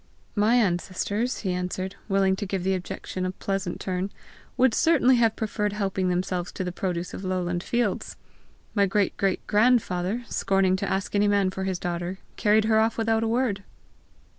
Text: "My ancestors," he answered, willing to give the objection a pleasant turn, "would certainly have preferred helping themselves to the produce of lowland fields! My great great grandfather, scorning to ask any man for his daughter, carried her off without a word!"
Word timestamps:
"My 0.35 0.55
ancestors," 0.55 1.41
he 1.41 1.51
answered, 1.53 1.95
willing 2.09 2.35
to 2.37 2.45
give 2.47 2.63
the 2.63 2.73
objection 2.73 3.23
a 3.23 3.29
pleasant 3.29 3.79
turn, 3.79 4.09
"would 4.57 4.73
certainly 4.73 5.17
have 5.17 5.35
preferred 5.35 5.73
helping 5.73 6.09
themselves 6.09 6.51
to 6.53 6.63
the 6.63 6.71
produce 6.71 7.13
of 7.13 7.23
lowland 7.23 7.61
fields! 7.61 8.15
My 8.73 8.87
great 8.87 9.15
great 9.15 9.45
grandfather, 9.45 10.23
scorning 10.27 10.75
to 10.77 10.89
ask 10.89 11.13
any 11.13 11.27
man 11.27 11.51
for 11.51 11.65
his 11.65 11.77
daughter, 11.77 12.17
carried 12.35 12.65
her 12.65 12.79
off 12.79 12.97
without 12.97 13.21
a 13.21 13.27
word!" 13.27 13.63